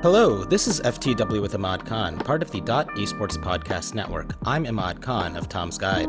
[0.00, 4.30] Hello, this is FTW with Ahmad Khan, part of the Dot Esports Podcast Network.
[4.44, 6.08] I'm Ahmad Khan of Tom's Guide.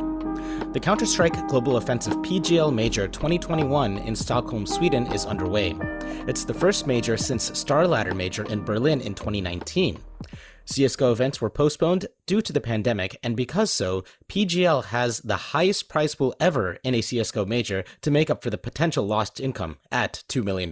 [0.74, 5.76] The Counter Strike Global Offensive PGL Major 2021 in Stockholm, Sweden is underway.
[6.28, 9.98] It's the first major since StarLadder Major in Berlin in 2019.
[10.70, 15.90] CSGO events were postponed due to the pandemic, and because so, PGL has the highest
[15.90, 19.78] prize pool ever in a CSGO major to make up for the potential lost income
[19.92, 20.72] at $2 million.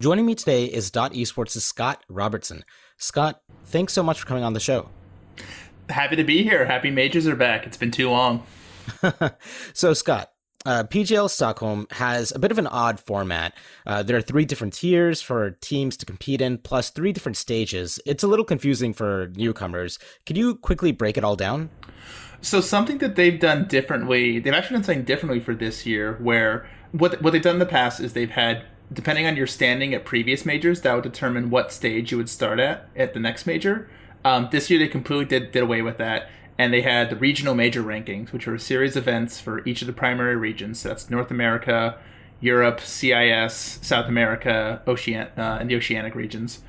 [0.00, 2.64] Joining me today is Dot Esports' Scott Robertson.
[2.96, 4.88] Scott, thanks so much for coming on the show.
[5.88, 6.64] Happy to be here.
[6.64, 7.66] Happy majors are back.
[7.66, 8.46] It's been too long.
[9.72, 10.30] so, Scott,
[10.66, 13.54] uh, PGL Stockholm has a bit of an odd format.
[13.86, 18.00] Uh, there are three different tiers for teams to compete in, plus three different stages.
[18.06, 19.98] It's a little confusing for newcomers.
[20.26, 21.70] Could you quickly break it all down?
[22.40, 26.68] So something that they've done differently, they've actually done something differently for this year, where
[26.92, 30.04] what what they've done in the past is they've had depending on your standing at
[30.04, 33.88] previous majors, that would determine what stage you would start at at the next major.
[34.24, 37.54] Um, this year they completely did, did away with that and they had the regional
[37.54, 40.80] major rankings, which were a series of events for each of the primary regions.
[40.80, 41.98] So that's North America,
[42.40, 46.60] Europe, CIS, South America, Ocean, uh, and the oceanic regions.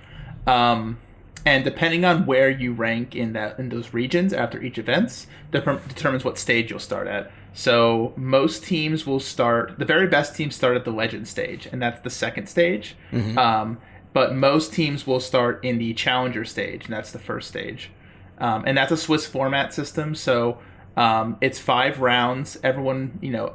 [0.48, 1.00] Um,
[1.46, 6.26] and depending on where you rank in that in those regions after each events, determines
[6.26, 7.32] what stage you'll start at.
[7.54, 9.78] So most teams will start.
[9.78, 12.96] The very best teams start at the legend stage, and that's the second stage.
[13.12, 13.38] Mm-hmm.
[13.38, 13.78] Um,
[14.12, 17.92] but most teams will start in the challenger stage, and that's the first stage
[18.40, 20.16] um, and that's a Swiss format system.
[20.16, 20.60] So
[20.98, 22.58] um, it's five rounds.
[22.64, 23.54] Everyone, you know,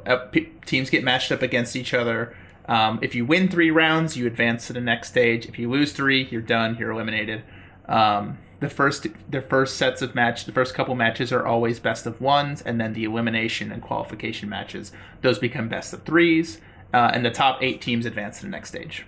[0.65, 2.35] teams get matched up against each other.
[2.67, 5.45] Um, if you win three rounds, you advance to the next stage.
[5.45, 6.77] If you lose three, you're done.
[6.79, 7.43] You're eliminated.
[7.87, 12.05] Um, the first the first sets of match the first couple matches are always best
[12.05, 16.61] of ones, and then the elimination and qualification matches those become best of threes,
[16.93, 19.05] uh, and the top eight teams advance to the next stage.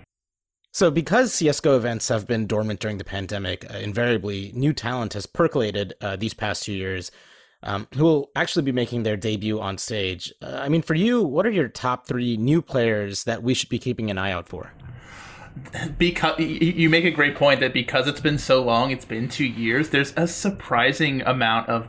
[0.74, 5.28] So, because CSGO events have been dormant during the pandemic, uh, invariably new talent has
[5.28, 7.12] percolated uh, these past two years
[7.62, 10.34] um, who will actually be making their debut on stage.
[10.42, 13.70] Uh, I mean, for you, what are your top three new players that we should
[13.70, 14.74] be keeping an eye out for?
[16.00, 19.46] Because you make a great point that because it's been so long, it's been two
[19.46, 19.90] years.
[19.90, 21.88] There's a surprising amount of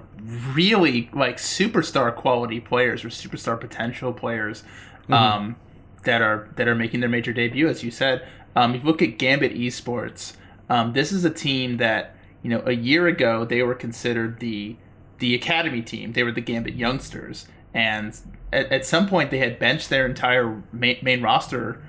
[0.55, 4.63] really like superstar quality players or superstar potential players
[5.05, 5.15] mm-hmm.
[5.15, 5.57] um,
[6.05, 7.67] that are that are making their major debut.
[7.67, 10.35] As you said, um, if you look at Gambit Esports,
[10.69, 14.77] um, this is a team that you know a year ago they were considered the
[15.19, 16.13] the academy team.
[16.13, 18.17] They were the Gambit youngsters, and
[18.53, 21.83] at, at some point they had benched their entire main, main roster.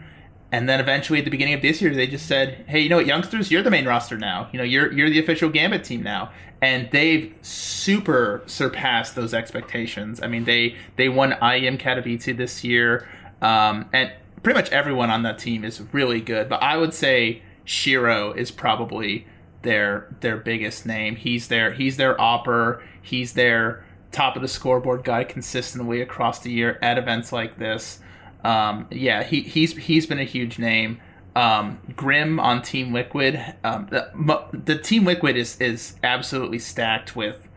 [0.52, 2.98] And then eventually, at the beginning of this year, they just said, "Hey, you know
[2.98, 4.50] what, youngsters, you're the main roster now.
[4.52, 10.22] You know, you're you're the official Gambit team now." And they've super surpassed those expectations.
[10.22, 13.08] I mean, they they won IEM Katowice this year,
[13.42, 14.12] um, and
[14.46, 18.52] pretty much everyone on that team is really good, but I would say Shiro is
[18.52, 19.26] probably
[19.64, 21.16] their their biggest name.
[21.16, 22.80] He's their he's their AWPer.
[23.02, 28.00] He's their top of the scoreboard guy consistently across the year at events like this.
[28.44, 31.02] Um, yeah, he he's he's been a huge name.
[31.36, 33.44] Um, Grim on Team Liquid.
[33.64, 34.12] Um, the,
[34.54, 37.48] the Team Liquid is is absolutely stacked with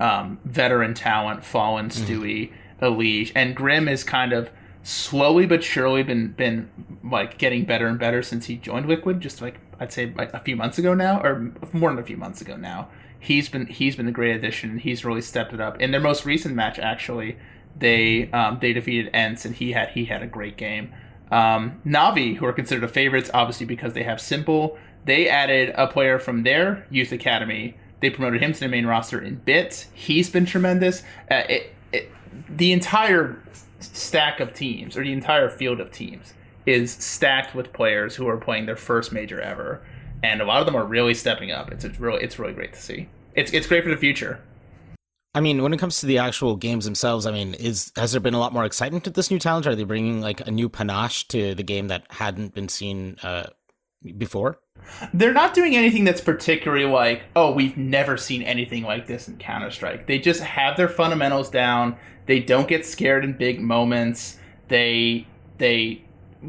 [0.00, 1.92] um, veteran talent, Fallen, mm.
[1.92, 2.52] Stewie, mm.
[2.82, 4.50] Elige, and Grim is kind of
[4.82, 6.70] slowly but surely been been
[7.04, 9.20] like getting better and better since he joined Liquid.
[9.20, 12.16] Just like I'd say like a few months ago now, or more than a few
[12.16, 12.88] months ago now.
[13.18, 14.78] He's been he's been a great addition.
[14.78, 15.80] He's really stepped it up.
[15.80, 17.36] In their most recent match, actually,
[17.78, 20.92] they um, they defeated ENCE, and he had he had a great game.
[21.30, 24.76] Um, Navi, who are considered a favorites, obviously because they have Simple,
[25.06, 27.76] they added a player from their youth academy.
[28.00, 29.86] They promoted him to the main roster in bits.
[29.94, 31.02] He's been tremendous.
[31.30, 32.10] Uh, it, it,
[32.50, 33.40] the entire
[33.82, 36.34] stack of teams or the entire field of teams
[36.66, 39.82] is stacked with players who are playing their first major ever,
[40.22, 41.72] and a lot of them are really stepping up.
[41.72, 43.08] It's, it's really it's really great to see.
[43.34, 44.40] It's it's great for the future.
[45.34, 48.20] I mean, when it comes to the actual games themselves, I mean, is has there
[48.20, 49.66] been a lot more excitement to this new challenge?
[49.66, 53.44] Are they bringing like a new panache to the game that hadn't been seen uh,
[54.16, 54.58] before?
[55.14, 59.38] They're not doing anything that's particularly like, oh, we've never seen anything like this in
[59.38, 60.06] Counter Strike.
[60.06, 61.96] They just have their fundamentals down.
[62.26, 64.38] They don't get scared in big moments.
[64.68, 65.26] They
[65.58, 66.04] they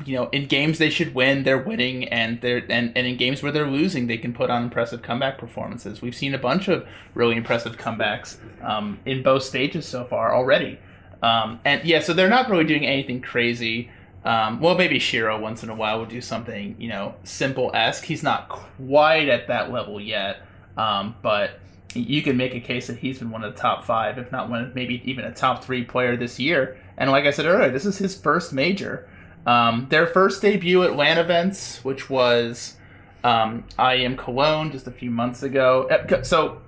[0.05, 3.44] you know, in games they should win, they're winning, and they're and, and in games
[3.44, 6.01] where they're losing, they can put on impressive comeback performances.
[6.01, 10.79] We've seen a bunch of really impressive comebacks um, in both stages so far already.
[11.21, 13.89] Um, and yeah, so they're not really doing anything crazy.
[14.25, 18.05] Um, well, maybe Shiro once in a while would do something, you know, simple esque.
[18.05, 20.43] He's not quite at that level yet,
[20.77, 21.59] um, but
[21.93, 24.49] you can make a case that he's been one of the top five, if not
[24.49, 26.77] one, maybe even a top three player this year.
[26.97, 29.07] And like I said earlier, this is his first major.
[29.45, 32.77] Um, their first debut at LAN events, which was
[33.25, 35.87] Um, IEM Cologne just a few months ago.
[35.89, 36.61] Uh, so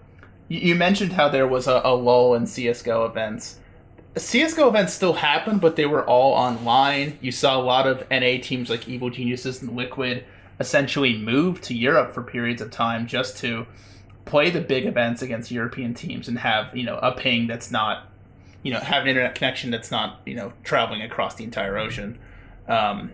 [0.48, 3.60] you mentioned how there was a, a lull in CSGO events.
[4.16, 7.18] CSGO events still happened, but they were all online.
[7.22, 10.24] You saw a lot of NA teams like Evil Geniuses and Liquid
[10.60, 13.68] essentially move to Europe for periods of time just to
[14.24, 18.10] play the big events against European teams and have, you know, a ping that's not,
[18.64, 22.18] you know, have an internet connection that's not, you know, traveling across the entire ocean.
[22.70, 23.12] Um,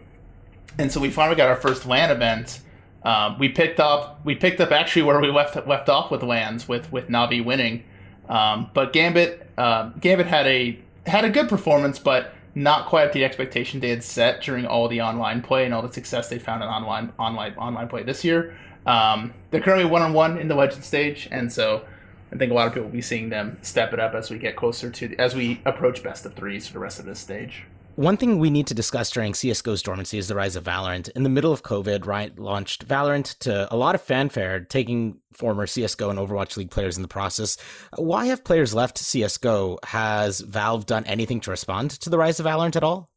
[0.78, 2.62] and so we finally got our first LAN event.
[3.04, 6.68] Um, we picked up we picked up actually where we left left off with LANs
[6.68, 7.84] with with Navi winning,
[8.30, 13.24] um, but Gambit uh, Gambit had a had a good performance, but not quite the
[13.24, 16.62] expectation they had set during all the online play and all the success they found
[16.62, 18.56] in online online online play this year.
[18.86, 21.86] Um, they're currently one on one in the legend stage, and so
[22.32, 24.38] I think a lot of people will be seeing them step it up as we
[24.38, 27.64] get closer to as we approach best of threes for the rest of this stage.
[27.98, 31.10] One thing we need to discuss during CSGO's dormancy is the rise of Valorant.
[31.10, 35.66] In the middle of COVID, Riot launched Valorant to a lot of fanfare, taking former
[35.66, 37.58] CSGO and Overwatch League players in the process.
[37.98, 39.84] Why have players left CSGO?
[39.84, 43.10] Has Valve done anything to respond to the rise of Valorant at all?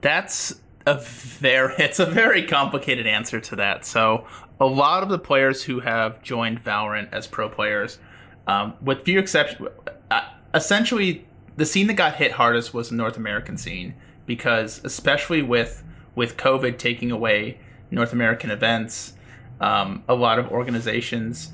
[0.00, 3.84] That's a very it's a very complicated answer to that.
[3.84, 4.26] So
[4.58, 8.00] a lot of the players who have joined Valorant as pro players,
[8.48, 9.68] um, with few exceptions,
[10.10, 11.26] uh, essentially
[11.56, 13.94] the scene that got hit hardest was the North American scene
[14.26, 15.82] because especially with
[16.14, 17.58] with COVID taking away
[17.90, 19.14] North American events,
[19.60, 21.52] um, a lot of organizations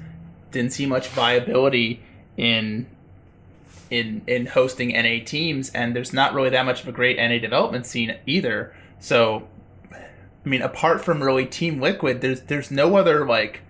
[0.51, 2.03] didn't see much viability
[2.37, 2.87] in
[3.91, 7.39] in in hosting NA teams, and there's not really that much of a great NA
[7.39, 8.75] development scene either.
[9.01, 9.49] So,
[9.93, 9.99] I
[10.49, 13.63] mean, apart from really Team Liquid, there's there's no other like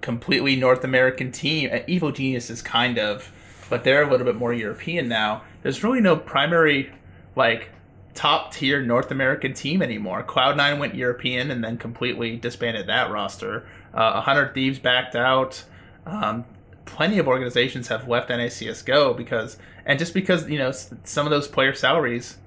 [0.00, 1.70] completely North American team.
[1.86, 3.32] Evil Genius is kind of,
[3.68, 5.42] but they're a little bit more European now.
[5.62, 6.92] There's really no primary
[7.34, 7.70] like
[8.14, 10.22] top tier North American team anymore.
[10.22, 13.66] Cloud9 went European and then completely disbanded that roster.
[13.92, 15.62] Uh, 100 Thieves backed out.
[16.06, 16.44] Um,
[16.86, 21.46] plenty of organizations have left NACSGO because, and just because, you know, some of those
[21.46, 22.38] player salaries,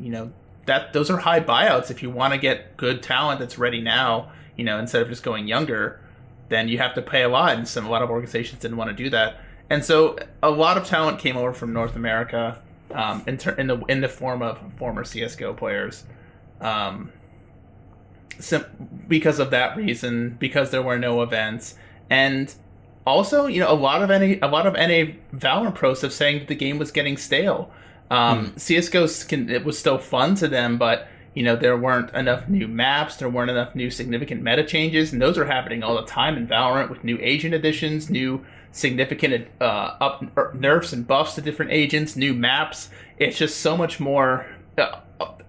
[0.00, 0.32] you know,
[0.66, 1.90] that those are high buyouts.
[1.90, 5.22] If you want to get good talent that's ready now, you know, instead of just
[5.22, 6.00] going younger,
[6.48, 7.56] then you have to pay a lot.
[7.56, 9.40] And some a lot of organizations didn't want to do that.
[9.70, 12.60] And so a lot of talent came over from North America
[12.90, 16.04] um, in, ter- in the in the form of former CS:GO players.
[16.60, 17.12] Um,
[18.38, 18.66] sim-
[19.08, 21.74] because of that reason, because there were no events,
[22.10, 22.54] and
[23.06, 26.40] also, you know, a lot of NA a lot of NA Valorant pros have saying
[26.40, 27.70] that the game was getting stale.
[28.10, 28.58] Um, hmm.
[28.58, 32.68] CS:GO can, it was still fun to them, but you know there weren't enough new
[32.68, 36.36] maps, there weren't enough new significant meta changes, and those are happening all the time
[36.36, 41.42] in Valorant with new agent additions, new significant uh, up er, nerfs and buffs to
[41.42, 42.90] different agents, new maps.
[43.18, 44.46] It's just so much more.
[44.76, 45.00] Uh,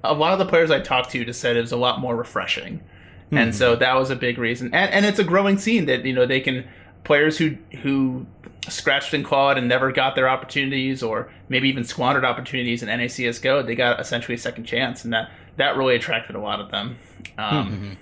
[0.03, 2.15] a lot of the players I talked to just said it was a lot more
[2.15, 3.37] refreshing, mm-hmm.
[3.37, 4.73] and so that was a big reason.
[4.73, 6.67] And and it's a growing scene that you know they can
[7.03, 8.25] players who who
[8.69, 13.63] scratched and clawed and never got their opportunities, or maybe even squandered opportunities in NACS:GO,
[13.63, 16.97] they got essentially a second chance, and that that really attracted a lot of them.
[17.37, 17.93] Um, mm-hmm.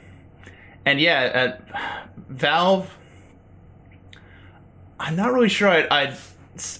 [0.85, 2.97] And yeah, uh, Valve.
[5.01, 5.67] I'm not really sure.
[5.67, 6.17] I'd, I'd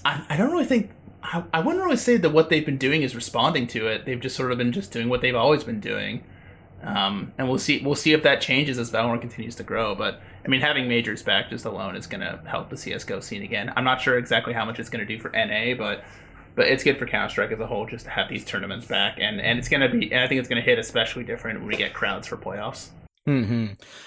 [0.04, 0.90] I, I don't really think
[1.22, 4.04] I, I wouldn't really say that what they've been doing is responding to it.
[4.04, 6.24] They've just sort of been just doing what they've always been doing.
[6.82, 9.94] Um, and we'll see we'll see if that changes as Valorant continues to grow.
[9.94, 13.42] But I mean, having majors back just alone is going to help the CS:GO scene
[13.42, 13.72] again.
[13.76, 16.04] I'm not sure exactly how much it's going to do for NA, but
[16.54, 19.18] but it's good for Counter Strike as a whole just to have these tournaments back,
[19.20, 20.12] and and it's going to be.
[20.12, 22.88] And I think it's going to hit especially different when we get crowds for playoffs.
[23.24, 23.66] Hmm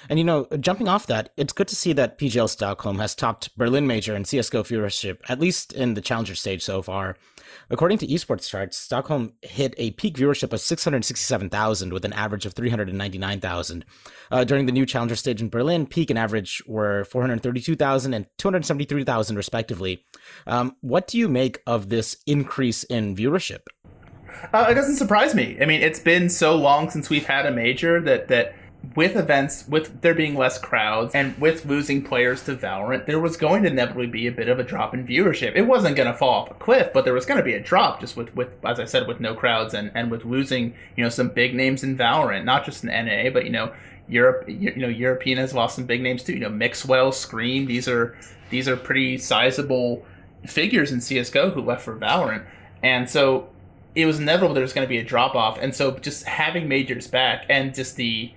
[0.10, 3.56] And you know, jumping off that, it's good to see that PGL Stockholm has topped
[3.58, 7.16] Berlin Major and CS:GO viewership, at least in the challenger stage so far.
[7.70, 12.54] According to esports charts, Stockholm hit a peak viewership of 667,000 with an average of
[12.54, 13.86] 399,000.
[14.32, 19.36] Uh, during the new challenger stage in Berlin, peak and average were 432,000 and 273,000
[19.38, 20.04] respectively.
[20.46, 23.62] Um, what do you make of this increase in viewership?
[24.54, 25.58] Uh, it doesn't surprise me.
[25.62, 28.54] I mean, it's been so long since we've had a major that that
[28.96, 33.38] with events, with there being less crowds, and with losing players to Valorant, there was
[33.38, 35.56] going to inevitably be a bit of a drop in viewership.
[35.56, 37.60] It wasn't going to fall off a cliff, but there was going to be a
[37.60, 41.04] drop just with, with as I said, with no crowds and, and with losing, you
[41.04, 43.74] know, some big names in Valorant, not just in NA, but you know,
[44.08, 46.34] Europe, you know, European has lost some big names too.
[46.34, 48.18] You know, Mixwell, Scream, these are
[48.50, 50.06] these are pretty sizable
[50.46, 52.46] figures in CS:GO who left for Valorant,
[52.84, 53.50] and so
[53.96, 55.58] it was inevitable there was going to be a drop off.
[55.60, 58.32] And so just having majors back and just the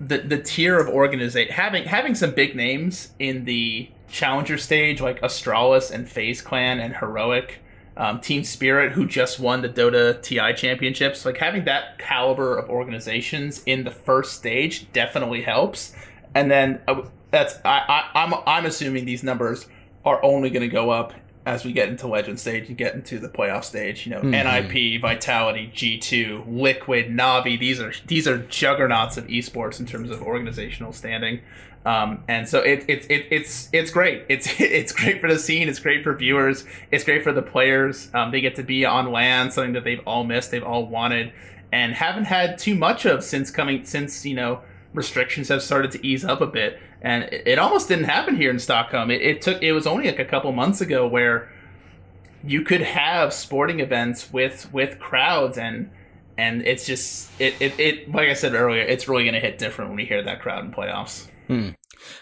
[0.00, 5.20] the the tier of organization having having some big names in the challenger stage like
[5.20, 7.58] Astralis and FaZe Clan and Heroic,
[7.96, 11.24] um, Team Spirit who just won the Dota TI championships.
[11.24, 15.94] Like having that caliber of organizations in the first stage definitely helps.
[16.34, 17.82] and then uh, that's I,
[18.14, 19.66] I I'm I'm assuming these numbers
[20.04, 21.12] are only going to go up
[21.46, 24.06] as we get into legend stage and get into the playoff stage.
[24.06, 24.30] You know, mm-hmm.
[24.30, 27.58] NIP, Vitality, G2, Liquid, Navi.
[27.58, 31.40] These are these are juggernauts of esports in terms of organizational standing.
[31.86, 34.24] Um, and so it, it, it, it's it's great.
[34.28, 35.68] It's it's great for the scene.
[35.68, 36.64] It's great for viewers.
[36.90, 38.10] It's great for the players.
[38.14, 41.32] Um, they get to be on LAN, something that they've all missed, they've all wanted,
[41.72, 44.60] and haven't had too much of since coming since you know
[44.92, 46.78] restrictions have started to ease up a bit.
[47.02, 49.10] And it, it almost didn't happen here in Stockholm.
[49.10, 51.50] It, it took it was only like a couple months ago where
[52.44, 55.90] you could have sporting events with with crowds and
[56.38, 59.58] and it's just it, it, it like I said earlier, it's really going to hit
[59.58, 61.28] different when we hear that crowd in playoffs.
[61.48, 61.70] Hmm.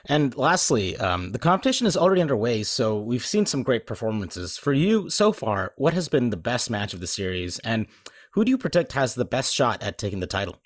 [0.07, 4.57] And lastly, um, the competition is already underway, so we've seen some great performances.
[4.57, 7.87] For you so far, what has been the best match of the series, and
[8.33, 10.61] who do you predict has the best shot at taking the title?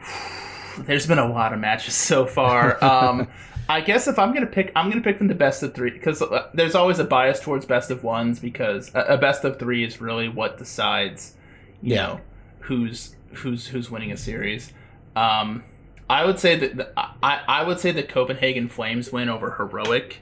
[0.86, 2.78] There's been a lot of matches so far.
[2.90, 3.28] Um,
[3.68, 6.20] I guess if I'm gonna pick, I'm gonna pick from the best of three because
[6.20, 9.84] uh, there's always a bias towards best of ones because a, a best of three
[9.84, 11.36] is really what decides,
[11.80, 12.06] you yeah.
[12.06, 12.20] know,
[12.58, 14.72] who's who's who's winning a series.
[15.14, 15.62] Um,
[16.08, 16.90] I would say that the,
[17.22, 20.18] I, I would say the Copenhagen Flames win over Heroic.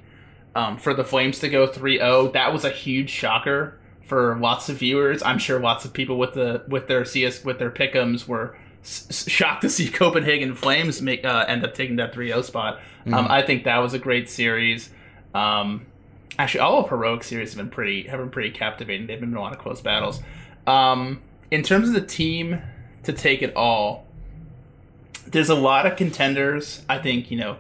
[0.54, 4.78] Um, for the Flames to go 3-0, that was a huge shocker for lots of
[4.78, 5.22] viewers.
[5.22, 9.28] I'm sure lots of people with the with their CS with their Pick'Ems were s-
[9.28, 12.80] shocked to see Copenhagen Flames make uh, end up taking that 3-0 spot.
[13.06, 13.32] Um, mm-hmm.
[13.32, 14.90] I think that was a great series.
[15.34, 15.86] Um,
[16.38, 19.06] actually, all of Heroic series have been pretty have been pretty captivating.
[19.06, 20.20] They've been in a lot of close battles.
[20.66, 22.60] Um, in terms of the team
[23.04, 24.06] to take it all,
[25.26, 26.84] there's a lot of contenders.
[26.88, 27.58] I think you know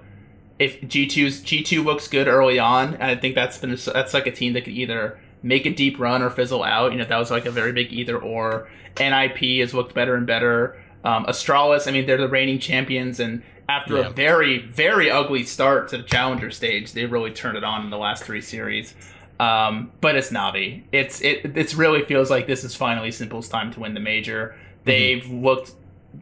[0.58, 4.32] if G2's G2 looks good early on, and I think that's been that's like a
[4.32, 6.92] team that could either make a deep run or fizzle out.
[6.92, 8.68] You know, that was like a very big either or.
[8.98, 10.82] NIP has looked better and better.
[11.04, 14.06] Um, Astralis, I mean, they're the reigning champions, and after yeah.
[14.06, 17.90] a very very ugly start to the challenger stage, they really turned it on in
[17.90, 18.94] the last three series.
[19.40, 20.82] Um, but it's Navi.
[20.90, 21.56] It's it.
[21.56, 24.56] It really feels like this is finally Simple's time to win the major.
[24.84, 25.44] They've mm-hmm.
[25.44, 25.72] looked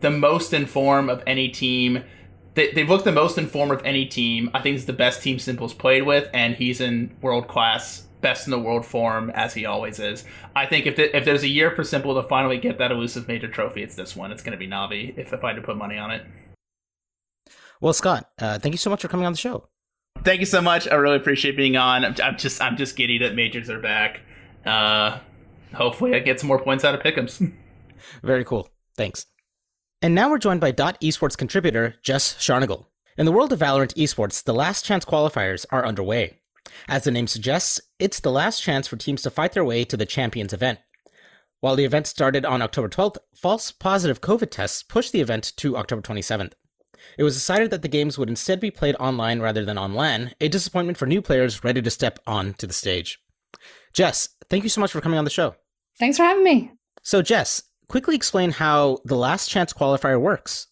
[0.01, 2.05] the most in form of any team.
[2.55, 4.51] They, they've looked the most in form of any team.
[4.55, 8.49] I think it's the best team Simple's played with, and he's in world class, best
[8.49, 10.25] in the world form as he always is.
[10.57, 13.29] I think if the, if there's a year for Simple to finally get that elusive
[13.29, 14.33] major trophy, it's this one.
[14.33, 15.17] It's going to be Navi.
[15.17, 16.27] If if I had to put money on it.
[17.81, 19.69] Well, Scott, uh, thank you so much for coming on the show.
[20.25, 20.89] Thank you so much.
[20.89, 22.05] I really appreciate being on.
[22.05, 24.23] I'm, I'm just I'm just giddy that majors are back.
[24.65, 25.21] Uh,
[25.73, 27.53] hopefully, I get some more points out of Pick'Ems.
[28.25, 28.69] Very cool.
[28.97, 29.27] Thanks.
[30.03, 32.87] And now we're joined by Dot Esports contributor Jess Scharnagle.
[33.17, 36.41] In the world of Valorant esports, the last chance qualifiers are underway.
[36.89, 39.97] As the name suggests, it's the last chance for teams to fight their way to
[39.97, 40.79] the Champions event.
[41.61, 45.77] While the event started on October 12th, false positive COVID tests pushed the event to
[45.77, 46.53] October 27th.
[47.19, 50.33] It was decided that the games would instead be played online rather than on LAN,
[50.41, 53.19] a disappointment for new players ready to step on to the stage.
[53.93, 55.55] Jess, thank you so much for coming on the show.
[55.99, 56.73] Thanks for having me.
[57.03, 60.67] So, Jess, quickly explain how the last chance qualifier works.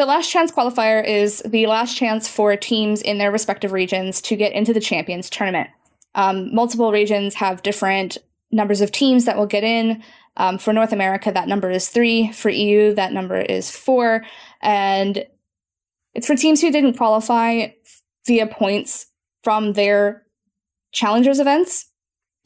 [0.00, 4.34] The last chance qualifier is the last chance for teams in their respective regions to
[4.34, 5.68] get into the champions tournament.
[6.14, 8.16] Um, multiple regions have different
[8.50, 10.02] numbers of teams that will get in.
[10.38, 12.32] Um, for North America, that number is three.
[12.32, 14.24] For EU, that number is four.
[14.62, 15.26] And
[16.14, 17.66] it's for teams who didn't qualify
[18.26, 19.04] via points
[19.44, 20.24] from their
[20.92, 21.90] challengers events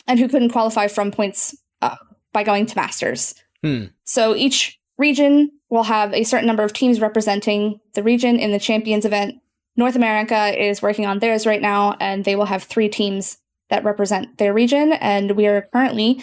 [0.08, 1.94] and who couldn't qualify from points uh,
[2.32, 3.36] by going to masters.
[3.62, 3.84] Hmm.
[4.02, 8.58] So each region will have a certain number of teams representing the region in the
[8.58, 9.40] champions event.
[9.76, 13.38] North America is working on theirs right now, and they will have three teams
[13.70, 14.92] that represent their region.
[14.92, 16.22] And we are currently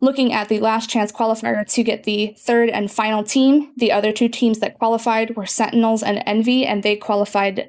[0.00, 3.72] looking at the last chance qualifier to get the third and final team.
[3.76, 7.68] The other two teams that qualified were Sentinels and Envy, and they qualified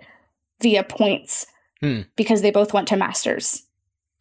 [0.62, 1.45] via points
[1.81, 2.01] hmm.
[2.15, 3.63] because they both went to Masters.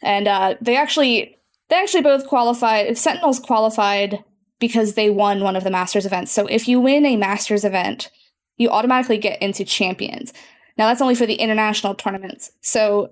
[0.02, 2.98] And uh, they actually they actually both qualified.
[2.98, 4.24] Sentinels qualified
[4.60, 6.30] because they won one of the Masters events.
[6.30, 8.10] So if you win a Masters event,
[8.56, 10.32] you automatically get into Champions.
[10.78, 12.52] Now that's only for the international tournaments.
[12.60, 13.10] So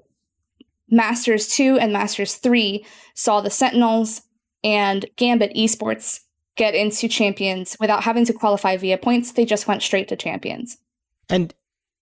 [0.90, 4.22] Masters 2 and Masters 3 saw the Sentinels
[4.62, 6.20] and Gambit Esports
[6.56, 9.32] get into Champions without having to qualify via points.
[9.32, 10.76] They just went straight to Champions.
[11.28, 11.54] And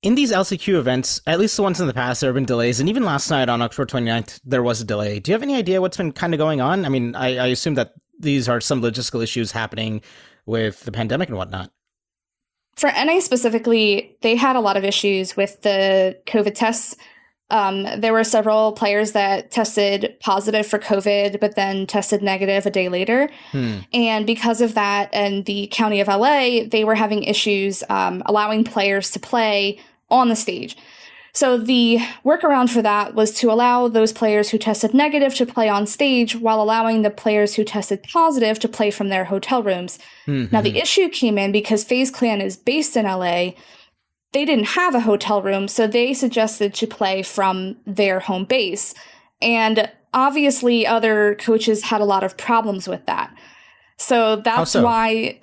[0.02, 2.80] in these LCQ events, at least the ones in the past, there have been delays.
[2.80, 5.20] And even last night on October 29th, there was a delay.
[5.20, 6.84] Do you have any idea what's been kind of going on?
[6.84, 10.02] I mean, I, I assume that these are some logistical issues happening
[10.44, 11.70] with the pandemic and whatnot.
[12.76, 16.94] For NA specifically, they had a lot of issues with the COVID tests.
[17.48, 22.70] Um, there were several players that tested positive for COVID, but then tested negative a
[22.70, 23.30] day later.
[23.52, 23.78] Hmm.
[23.92, 28.64] And because of that, and the county of LA, they were having issues um, allowing
[28.64, 29.78] players to play
[30.10, 30.76] on the stage.
[31.36, 35.68] So the workaround for that was to allow those players who tested negative to play
[35.68, 39.98] on stage while allowing the players who tested positive to play from their hotel rooms.
[40.26, 40.50] Mm-hmm.
[40.50, 43.50] Now the issue came in because FaZe Clan is based in LA.
[44.32, 48.94] They didn't have a hotel room, so they suggested to play from their home base.
[49.42, 53.30] And obviously other coaches had a lot of problems with that.
[53.98, 54.82] So that's so?
[54.82, 55.38] why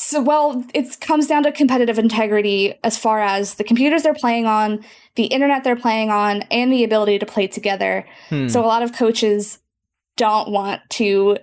[0.00, 4.46] so, well, it comes down to competitive integrity as far as the computers they're playing
[4.46, 4.82] on,
[5.16, 8.06] the internet they're playing on, and the ability to play together.
[8.30, 8.48] Hmm.
[8.48, 9.58] So, a lot of coaches
[10.16, 11.36] don't want to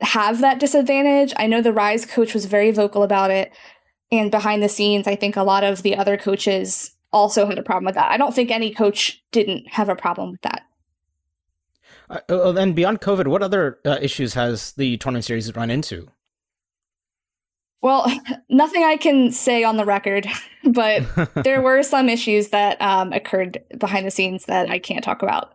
[0.00, 1.34] have that disadvantage.
[1.36, 3.50] I know the Rise coach was very vocal about it.
[4.12, 7.62] And behind the scenes, I think a lot of the other coaches also had a
[7.62, 8.12] problem with that.
[8.12, 10.62] I don't think any coach didn't have a problem with that.
[12.08, 16.06] Uh, oh, and beyond COVID, what other uh, issues has the tournament series run into?
[17.84, 18.10] Well,
[18.48, 20.26] nothing I can say on the record,
[20.64, 21.04] but
[21.44, 25.54] there were some issues that um, occurred behind the scenes that I can't talk about.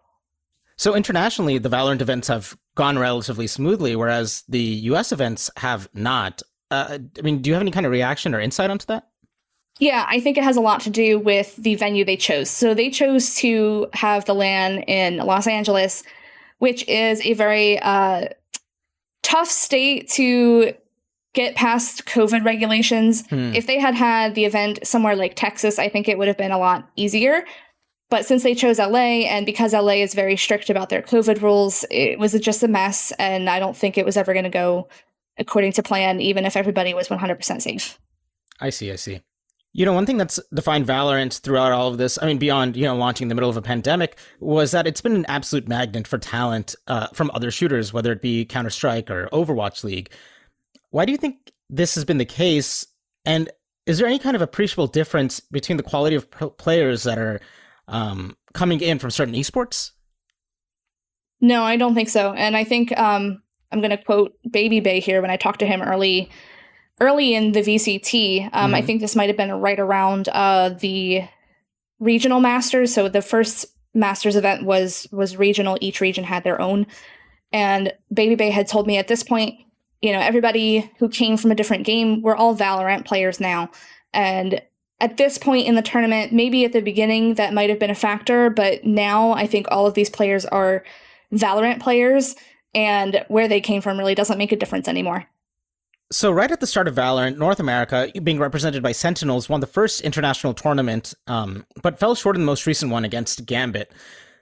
[0.77, 5.11] So internationally, the Valorant events have gone relatively smoothly, whereas the U.S.
[5.11, 6.41] events have not.
[6.71, 9.09] Uh, I mean, do you have any kind of reaction or insight onto that?
[9.79, 12.49] Yeah, I think it has a lot to do with the venue they chose.
[12.49, 16.03] So they chose to have the LAN in Los Angeles,
[16.59, 18.27] which is a very uh,
[19.23, 20.73] tough state to
[21.33, 23.25] get past COVID regulations.
[23.27, 23.53] Hmm.
[23.53, 26.51] If they had had the event somewhere like Texas, I think it would have been
[26.51, 27.45] a lot easier.
[28.09, 31.85] But since they chose LA, and because LA is very strict about their COVID rules,
[31.91, 33.13] it was just a mess.
[33.19, 34.87] And I don't think it was ever going to go
[35.37, 37.99] according to plan, even if everybody was 100% safe.
[38.59, 39.21] I see, I see.
[39.71, 42.85] You know, one thing that's defined Valorant throughout all of this, I mean, beyond, you
[42.85, 46.07] know, launching in the middle of a pandemic, was that it's been an absolute magnet
[46.07, 50.09] for talent uh, from other shooters, whether it be Counter Strike or Overwatch League.
[50.91, 52.85] Why do you think this has been the case?
[53.25, 53.49] And
[53.85, 57.39] is there any kind of appreciable difference between the quality of players that are
[57.87, 59.91] um, coming in from certain esports?
[61.41, 62.33] No, I don't think so.
[62.33, 65.65] And I think um, I'm going to quote Baby Bay here when I talked to
[65.65, 66.29] him early,
[66.99, 68.45] early in the VCT.
[68.45, 68.75] Um, mm-hmm.
[68.75, 71.23] I think this might have been right around uh, the
[71.99, 72.93] regional masters.
[72.93, 75.77] So the first masters event was was regional.
[75.81, 76.87] Each region had their own.
[77.51, 79.55] And Baby Bay had told me at this point
[80.01, 83.69] you know, everybody who came from a different game, we're all Valorant players now.
[84.13, 84.61] And
[85.01, 87.95] at this point in the tournament, maybe at the beginning that might have been a
[87.95, 90.83] factor, but now I think all of these players are
[91.33, 92.35] Valorant players,
[92.73, 95.25] and where they came from really doesn't make a difference anymore.
[96.11, 99.67] So, right at the start of Valorant, North America, being represented by Sentinels, won the
[99.67, 103.91] first international tournament, um, but fell short in the most recent one against Gambit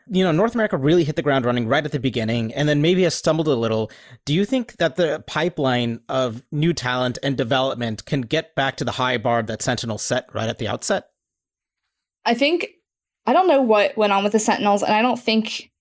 [0.10, 2.82] you know, North America really hit the ground running right at the beginning and then
[2.82, 3.92] maybe has stumbled a little.
[4.26, 8.86] Do you think that the pipeline of new talent and development can get back to
[8.86, 11.10] the high bar that Sentinel set right at the outset?
[12.26, 12.68] I think,
[13.26, 15.72] I don't know what went on with the Sentinels, and I don't think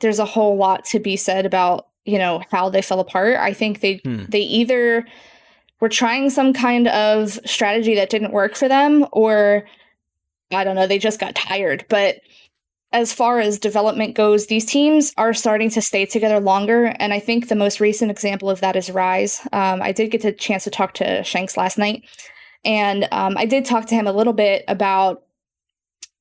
[0.00, 3.36] there's a whole lot to be said about, you know, how they fell apart.
[3.36, 4.24] I think they, hmm.
[4.28, 5.04] they either
[5.80, 9.64] were trying some kind of strategy that didn't work for them or
[10.50, 11.84] I don't know, they just got tired.
[11.88, 12.20] But
[12.92, 16.94] as far as development goes, these teams are starting to stay together longer.
[16.98, 19.46] And I think the most recent example of that is Rise.
[19.52, 22.04] Um, I did get the chance to talk to Shanks last night.
[22.64, 25.22] And um, I did talk to him a little bit about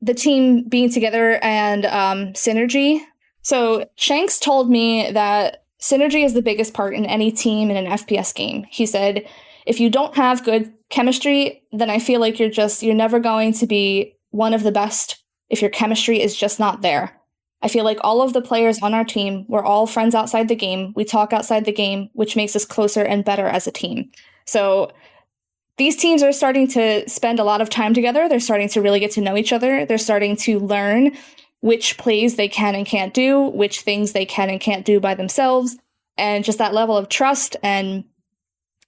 [0.02, 3.02] the team being together and um, synergy.
[3.42, 7.92] So Shanks told me that synergy is the biggest part in any team in an
[7.92, 8.66] FPS game.
[8.70, 9.26] He said,
[9.66, 13.54] if you don't have good chemistry, then I feel like you're just, you're never going
[13.54, 17.14] to be one of the best if your chemistry is just not there.
[17.62, 20.56] I feel like all of the players on our team, we're all friends outside the
[20.56, 20.94] game.
[20.96, 24.12] We talk outside the game, which makes us closer and better as a team.
[24.46, 24.92] So
[25.78, 28.30] these teams are starting to spend a lot of time together.
[28.30, 29.86] They're starting to really get to know each other.
[29.86, 31.18] They're starting to learn
[31.62, 35.16] which plays they can and can't do, which things they can and can't do by
[35.16, 35.76] themselves,
[36.16, 38.04] and just that level of trust and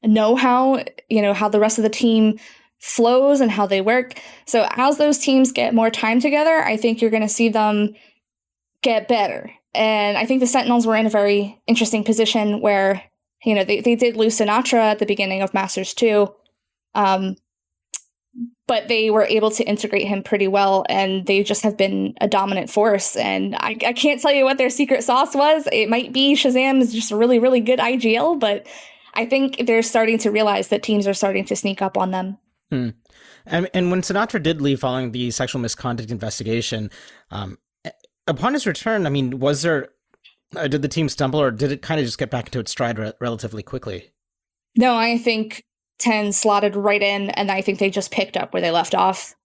[0.04, 2.40] know how, you know, how the rest of the team
[2.80, 4.20] flows and how they work.
[4.46, 7.94] So as those teams get more time together, I think you're going to see them
[8.82, 9.52] get better.
[9.76, 13.04] And I think the Sentinels were in a very interesting position where,
[13.44, 16.28] you know, they, they did lose Sinatraa at the beginning of Masters 2.
[16.96, 17.36] Um,
[18.68, 22.28] but they were able to integrate him pretty well and they just have been a
[22.28, 26.14] dominant force and I, I can't tell you what their secret sauce was it might
[26.14, 28.68] be ShahZaM is just a really really good igl but
[29.16, 32.38] i think they're starting to realize that teams are starting to sneak up on them
[32.72, 32.90] Hmm.
[33.46, 36.92] And, and, when Sinatraa did leave following the sexual misconduct investigation,
[37.32, 37.58] um,
[38.28, 39.90] upon his return, I mean, was there,
[40.56, 42.72] uh, did the team stumble or did it kind of just get back into its
[42.72, 44.12] stride re- relatively quickly?
[44.78, 45.66] No, I think
[46.00, 49.36] TenZ slotted right in, and I think they just picked up where they left off.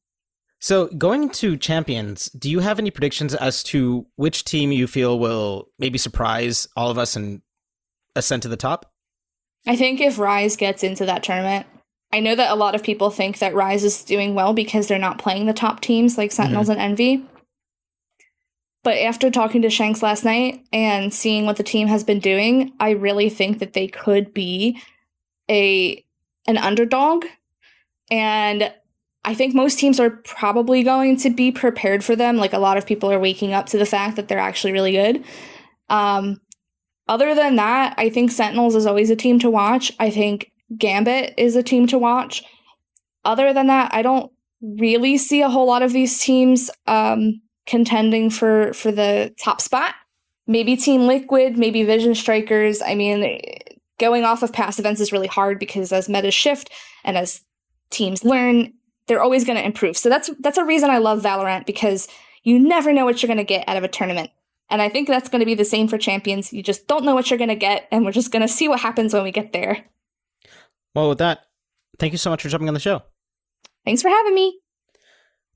[0.61, 5.19] So, going to champions, do you have any predictions as to which team you feel
[5.19, 7.43] will maybe surprise all of us and
[8.17, 8.91] ascend to the top?
[9.67, 11.67] I think if Rise gets into that tournament,
[12.15, 15.01] I know that a lot of people think that Rise is doing well because they're
[15.01, 16.81] not playing the top teams like Sentinels mm-hmm.
[16.81, 17.27] and Envy.
[18.85, 22.73] But after talking to Shanks last night and seeing what the team has been doing,
[22.79, 24.81] I really think that they could be
[25.51, 26.05] a
[26.47, 27.25] an underdog.
[28.13, 28.73] And
[29.25, 32.37] I think most teams are probably going to be prepared for them.
[32.37, 34.93] Like a lot of people are waking up to the fact that they're actually really
[34.93, 35.25] good.
[35.89, 36.41] Um,
[37.09, 39.91] other than that, I think Sentinels is always a team to watch.
[39.99, 42.43] I think Gambit is a team to watch.
[43.25, 48.31] Other than that, I don't really see a whole lot of these teams um, contending
[48.31, 49.95] for for the top spot.
[50.47, 52.83] Maybe Team Liquid, maybe Vision Strikers.
[52.83, 53.41] I mean,
[53.99, 56.71] going off of past events is really hard because as metas shift
[57.03, 57.41] and as
[57.91, 58.73] teams learn,
[59.07, 59.97] they're always going to improve.
[59.97, 62.09] So that's that's a reason I love Valorant because
[62.43, 64.31] you never know what you're going to get out of a tournament.
[64.71, 66.53] And I think that's going to be the same for champions.
[66.53, 68.69] You just don't know what you're going to get, and we're just going to see
[68.69, 69.85] what happens when we get there.
[70.95, 71.41] Well, with that,
[71.99, 73.03] thank you so much for jumping on the show.
[73.85, 74.61] Thanks for having me.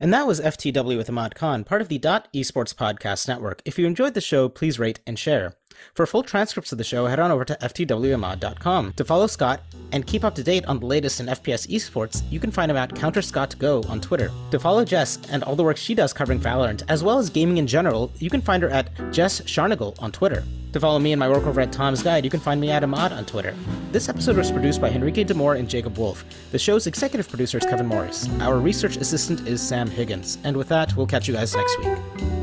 [0.01, 3.63] And that was FTW with Ahmad Khan, part of the Dot Esports Podcast Network.
[3.65, 5.55] If you enjoyed the show, please rate and share.
[5.95, 8.93] For full transcripts of the show, head on over to ftwmod.com.
[8.95, 12.41] To follow Scott and keep up to date on the latest in FPS esports, you
[12.41, 14.31] can find him at CounterScottGo on Twitter.
[14.51, 17.59] To follow Jess and all the work she does covering Valorant, as well as gaming
[17.59, 20.45] in general, you can find her at Jess Scharnagle on Twitter.
[20.73, 22.85] To follow me and my work over at Tom's Guide, you can find me at
[22.85, 23.55] Ahmad on Twitter.
[23.91, 26.25] This episode was produced by Henrique Demore and Jacob Wolf.
[26.53, 28.29] The show's executive producer is Kevin Morris.
[28.41, 30.37] Our research assistant is Sam Higgins.
[30.45, 32.38] And with that, we'll catch you guys next week.